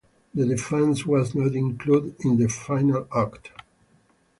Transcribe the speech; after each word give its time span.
The 0.33 0.47
defence 0.47 1.05
was 1.05 1.35
not 1.35 1.53
included 1.53 2.15
in 2.25 2.37
the 2.37 2.49
final 2.49 3.07
Act. 3.15 3.51